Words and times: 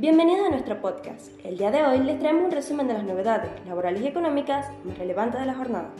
Bienvenidos 0.00 0.46
a 0.46 0.48
nuestro 0.48 0.80
podcast. 0.80 1.28
El 1.44 1.58
día 1.58 1.70
de 1.70 1.82
hoy 1.82 1.98
les 1.98 2.18
traemos 2.18 2.44
un 2.44 2.50
resumen 2.50 2.88
de 2.88 2.94
las 2.94 3.04
novedades 3.04 3.50
laborales 3.66 4.00
y 4.00 4.06
económicas 4.06 4.66
más 4.82 4.96
relevantes 4.96 5.38
de 5.38 5.46
la 5.46 5.52
jornada. 5.52 5.90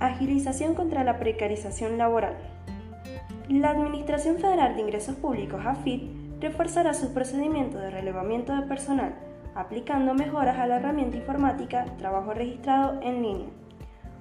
Agilización 0.00 0.74
contra 0.74 1.04
la 1.04 1.18
precarización 1.18 1.98
laboral. 1.98 2.38
La 3.50 3.72
Administración 3.72 4.38
Federal 4.38 4.74
de 4.74 4.80
Ingresos 4.80 5.16
Públicos, 5.16 5.60
AFIP, 5.66 6.40
reforzará 6.40 6.94
sus 6.94 7.10
procedimientos 7.10 7.82
de 7.82 7.90
relevamiento 7.90 8.56
de 8.56 8.62
personal, 8.62 9.16
aplicando 9.54 10.14
mejoras 10.14 10.56
a 10.56 10.66
la 10.66 10.76
herramienta 10.76 11.18
informática 11.18 11.84
Trabajo 11.98 12.32
Registrado 12.32 13.02
en 13.02 13.20
línea, 13.20 13.48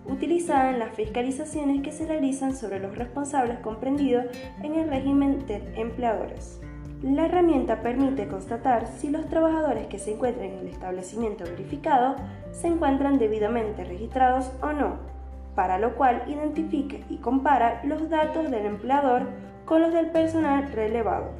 utilizada 0.08 0.72
en 0.72 0.80
las 0.80 0.94
fiscalizaciones 0.96 1.82
que 1.82 1.92
se 1.92 2.06
realizan 2.06 2.56
sobre 2.56 2.80
los 2.80 2.96
responsables 2.98 3.60
comprendidos 3.60 4.26
en 4.64 4.76
el 4.76 4.90
régimen 4.90 5.46
de 5.48 5.62
empleadores. 5.76 6.60
La 7.02 7.26
herramienta 7.26 7.82
permite 7.82 8.28
constatar 8.28 8.88
si 8.88 9.10
los 9.10 9.28
trabajadores 9.28 9.88
que 9.88 10.00
se 10.00 10.14
encuentran 10.14 10.48
en 10.48 10.60
el 10.60 10.68
establecimiento 10.68 11.44
verificado 11.44 12.16
se 12.52 12.68
encuentran 12.68 13.20
debidamente 13.20 13.84
registrados 13.84 14.52
o 14.62 14.72
no, 14.72 14.98
para 15.56 15.78
lo 15.78 15.96
cual 15.96 16.24
identifica 16.28 16.98
y 17.10 17.18
compara 17.18 17.82
los 17.84 18.10
datos 18.10 18.50
del 18.50 18.66
empleador 18.66 19.28
con 19.66 19.82
los 19.82 19.94
del 19.94 20.12
personal 20.12 20.72
relevado. 20.72 21.32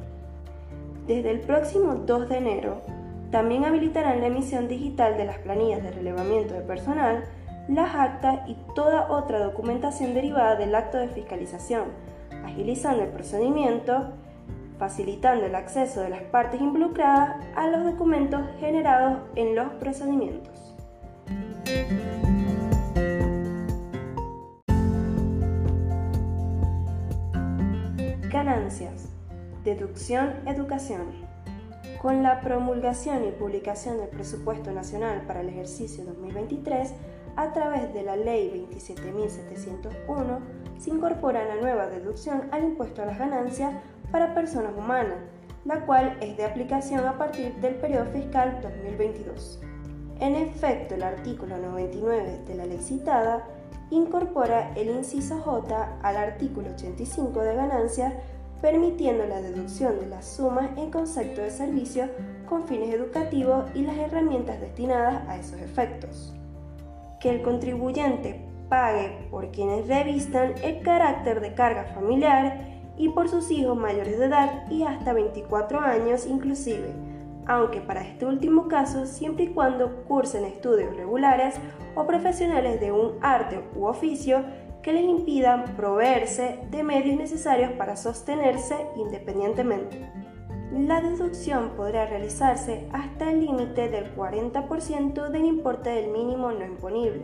Desde 1.06 1.30
el 1.30 1.40
próximo 1.40 1.94
2 1.94 2.28
de 2.28 2.36
enero, 2.36 2.82
también 3.30 3.64
habilitarán 3.64 4.20
la 4.20 4.26
emisión 4.26 4.68
digital 4.68 5.16
de 5.16 5.24
las 5.24 5.38
planillas 5.38 5.82
de 5.82 5.90
relevamiento 5.90 6.54
de 6.54 6.60
personal, 6.60 7.24
las 7.68 7.94
actas 7.94 8.48
y 8.48 8.56
toda 8.74 9.10
otra 9.10 9.40
documentación 9.40 10.14
derivada 10.14 10.56
del 10.56 10.74
acto 10.74 10.98
de 10.98 11.08
fiscalización, 11.08 11.84
agilizando 12.44 13.02
el 13.02 13.10
procedimiento, 13.10 14.12
facilitando 14.78 15.46
el 15.46 15.54
acceso 15.54 16.00
de 16.02 16.10
las 16.10 16.22
partes 16.22 16.60
involucradas 16.60 17.44
a 17.56 17.68
los 17.68 17.84
documentos 17.84 18.42
generados 18.60 19.20
en 19.34 19.54
los 19.54 19.72
procedimientos. 19.74 20.74
Ganancias. 28.30 29.08
Deducción 29.64 30.34
Educación. 30.46 31.06
Con 32.00 32.22
la 32.22 32.42
promulgación 32.42 33.26
y 33.26 33.32
publicación 33.32 33.96
del 33.98 34.08
Presupuesto 34.08 34.70
Nacional 34.70 35.22
para 35.26 35.40
el 35.40 35.48
ejercicio 35.48 36.04
2023, 36.04 36.92
a 37.36 37.52
través 37.52 37.92
de 37.92 38.02
la 38.02 38.16
Ley 38.16 38.66
27.701, 38.70 40.38
se 40.78 40.90
incorpora 40.90 41.44
la 41.44 41.56
nueva 41.56 41.86
deducción 41.86 42.48
al 42.50 42.64
impuesto 42.64 43.02
a 43.02 43.06
las 43.06 43.18
ganancias 43.18 43.74
para 44.10 44.34
personas 44.34 44.72
humanas, 44.76 45.18
la 45.64 45.84
cual 45.86 46.16
es 46.20 46.36
de 46.36 46.44
aplicación 46.44 47.06
a 47.06 47.18
partir 47.18 47.54
del 47.56 47.76
periodo 47.76 48.06
fiscal 48.06 48.58
2022. 48.62 49.60
En 50.20 50.34
efecto, 50.34 50.94
el 50.94 51.02
artículo 51.02 51.58
99 51.58 52.40
de 52.46 52.54
la 52.54 52.66
ley 52.66 52.78
citada 52.78 53.44
incorpora 53.90 54.72
el 54.74 54.88
inciso 54.88 55.38
J 55.38 55.98
al 56.02 56.16
artículo 56.16 56.70
85 56.70 57.40
de 57.40 57.54
ganancias 57.54 58.14
permitiendo 58.60 59.26
la 59.26 59.42
deducción 59.42 59.98
de 60.00 60.06
las 60.06 60.26
sumas 60.26 60.70
en 60.76 60.90
concepto 60.90 61.42
de 61.42 61.50
servicio 61.50 62.08
con 62.48 62.66
fines 62.66 62.94
educativos 62.94 63.66
y 63.74 63.82
las 63.82 63.96
herramientas 63.98 64.60
destinadas 64.60 65.28
a 65.28 65.36
esos 65.36 65.60
efectos. 65.60 66.34
Que 67.20 67.30
el 67.30 67.42
contribuyente 67.42 68.46
pague 68.68 69.28
por 69.30 69.50
quienes 69.50 69.86
revistan 69.86 70.54
el 70.62 70.82
carácter 70.82 71.40
de 71.40 71.54
carga 71.54 71.84
familiar 71.94 72.76
y 72.98 73.10
por 73.10 73.28
sus 73.28 73.50
hijos 73.50 73.76
mayores 73.76 74.18
de 74.18 74.26
edad 74.26 74.70
y 74.70 74.82
hasta 74.82 75.12
24 75.12 75.80
años 75.80 76.26
inclusive, 76.26 76.92
aunque 77.46 77.80
para 77.80 78.02
este 78.02 78.26
último 78.26 78.68
caso 78.68 79.06
siempre 79.06 79.44
y 79.44 79.48
cuando 79.48 80.04
cursen 80.04 80.44
estudios 80.44 80.96
regulares 80.96 81.56
o 81.94 82.06
profesionales 82.06 82.80
de 82.80 82.92
un 82.92 83.12
arte 83.22 83.60
u 83.76 83.86
oficio 83.86 84.44
que 84.82 84.92
les 84.92 85.04
impidan 85.04 85.76
proveerse 85.76 86.60
de 86.70 86.82
medios 86.82 87.16
necesarios 87.16 87.72
para 87.72 87.96
sostenerse 87.96 88.76
independientemente. 88.96 90.08
La 90.78 91.00
deducción 91.00 91.70
podrá 91.70 92.04
realizarse 92.04 92.86
hasta 92.92 93.30
el 93.30 93.40
límite 93.40 93.88
del 93.88 94.14
40% 94.14 95.30
del 95.30 95.46
importe 95.46 95.88
del 95.88 96.10
mínimo 96.10 96.52
no 96.52 96.66
imponible. 96.66 97.22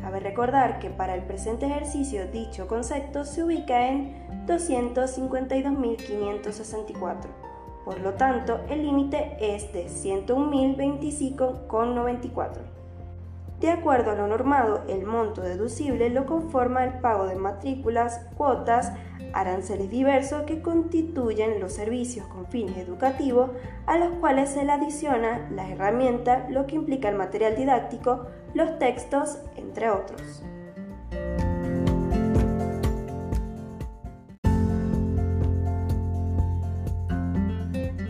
Cabe 0.00 0.20
recordar 0.20 0.78
que 0.78 0.90
para 0.90 1.16
el 1.16 1.24
presente 1.24 1.66
ejercicio 1.66 2.28
dicho 2.28 2.68
concepto 2.68 3.24
se 3.24 3.42
ubica 3.42 3.88
en 3.88 4.46
252.564. 4.46 7.26
Por 7.84 8.00
lo 8.00 8.14
tanto, 8.14 8.60
el 8.70 8.82
límite 8.82 9.38
es 9.40 9.72
de 9.72 9.86
101.025,94. 9.86 12.60
De 13.60 13.70
acuerdo 13.70 14.10
a 14.10 14.14
lo 14.14 14.26
normado, 14.26 14.82
el 14.88 15.06
monto 15.06 15.40
deducible 15.40 16.10
lo 16.10 16.26
conforma 16.26 16.84
el 16.84 16.98
pago 17.00 17.26
de 17.26 17.36
matrículas, 17.36 18.26
cuotas, 18.36 18.92
aranceles 19.32 19.90
diversos 19.90 20.42
que 20.42 20.60
constituyen 20.60 21.60
los 21.60 21.72
servicios 21.72 22.26
con 22.26 22.46
fines 22.46 22.76
educativos 22.76 23.50
a 23.86 23.98
los 23.98 24.12
cuales 24.18 24.50
se 24.50 24.64
le 24.64 24.72
adiciona 24.72 25.48
la 25.50 25.68
herramienta, 25.68 26.46
lo 26.50 26.66
que 26.66 26.76
implica 26.76 27.08
el 27.08 27.16
material 27.16 27.56
didáctico, 27.56 28.26
los 28.54 28.78
textos, 28.78 29.38
entre 29.56 29.90
otros. 29.90 30.42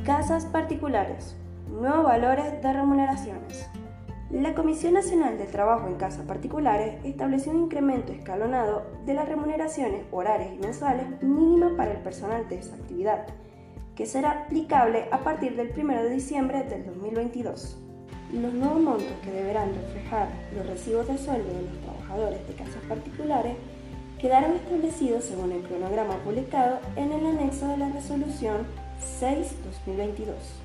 Casas 0.04 0.44
particulares. 0.46 1.36
Nuevos 1.70 2.04
valores 2.04 2.62
de 2.62 2.72
remuneraciones. 2.72 3.70
La 4.30 4.54
Comisión 4.54 4.94
Nacional 4.94 5.36
del 5.36 5.48
Trabajo 5.48 5.86
en 5.86 5.96
Casas 5.96 6.26
Particulares 6.26 6.96
estableció 7.04 7.52
un 7.52 7.64
incremento 7.64 8.10
escalonado 8.10 8.86
de 9.04 9.12
las 9.12 9.28
remuneraciones 9.28 10.06
horarias 10.10 10.54
y 10.54 10.58
mensuales 10.58 11.22
mínimas 11.22 11.72
para 11.72 11.92
el 11.92 11.98
personal 11.98 12.48
de 12.48 12.58
esa 12.58 12.74
actividad, 12.74 13.26
que 13.94 14.06
será 14.06 14.44
aplicable 14.44 15.08
a 15.12 15.18
partir 15.18 15.56
del 15.56 15.72
1 15.76 16.02
de 16.02 16.10
diciembre 16.10 16.64
del 16.64 16.86
2022. 16.86 17.76
Los 18.32 18.54
nuevos 18.54 18.80
montos 18.80 19.12
que 19.22 19.30
deberán 19.30 19.74
reflejar 19.74 20.28
los 20.56 20.66
recibos 20.66 21.06
de 21.06 21.18
sueldo 21.18 21.52
de 21.52 21.62
los 21.62 21.78
trabajadores 21.82 22.48
de 22.48 22.54
casas 22.54 22.82
particulares 22.88 23.56
quedaron 24.18 24.52
establecidos 24.52 25.24
según 25.24 25.52
el 25.52 25.62
cronograma 25.62 26.16
publicado 26.24 26.78
en 26.96 27.12
el 27.12 27.26
anexo 27.26 27.68
de 27.68 27.76
la 27.76 27.90
resolución 27.90 28.66
6-2022. 29.20 30.63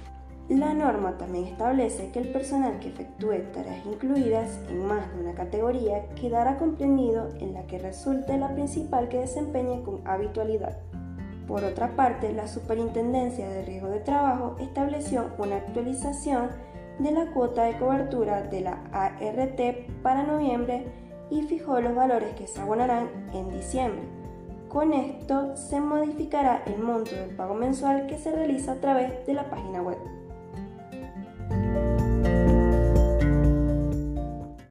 La 0.49 0.73
norma 0.73 1.15
también 1.19 1.45
establece 1.45 2.09
que 2.11 2.17
el 2.17 2.29
personal 2.29 2.79
que 2.79 2.87
efectúe 2.87 3.51
tareas 3.53 3.85
incluidas 3.85 4.59
en 4.67 4.83
más 4.83 5.13
de 5.13 5.21
una 5.21 5.35
categoría 5.35 6.09
quedará 6.15 6.57
comprendido 6.57 7.29
en 7.39 7.53
la 7.53 7.67
que 7.67 7.77
resulte 7.77 8.35
la 8.35 8.55
principal 8.55 9.09
que 9.09 9.19
desempeñe 9.19 9.83
con 9.83 10.01
habitualidad. 10.07 10.79
Por 11.47 11.63
otra 11.63 11.95
parte, 11.95 12.33
la 12.33 12.47
Superintendencia 12.47 13.47
de 13.47 13.63
Riesgo 13.63 13.89
de 13.89 13.99
Trabajo 13.99 14.55
estableció 14.59 15.27
una 15.37 15.57
actualización 15.57 16.49
de 16.97 17.11
la 17.11 17.31
cuota 17.31 17.65
de 17.65 17.77
cobertura 17.77 18.41
de 18.41 18.61
la 18.61 18.83
ART 18.91 19.61
para 20.01 20.23
noviembre 20.23 20.87
y 21.29 21.43
fijó 21.43 21.79
los 21.79 21.93
valores 21.93 22.33
que 22.33 22.47
se 22.47 22.59
abonarán 22.59 23.07
en 23.33 23.51
diciembre. 23.51 24.01
Con 24.67 24.93
esto 24.93 25.55
se 25.55 25.79
modificará 25.79 26.63
el 26.65 26.79
monto 26.79 27.15
del 27.15 27.35
pago 27.35 27.53
mensual 27.53 28.07
que 28.07 28.17
se 28.17 28.31
realiza 28.31 28.71
a 28.71 28.79
través 28.79 29.27
de 29.27 29.35
la 29.35 29.47
página 29.47 29.83
web. 29.83 29.97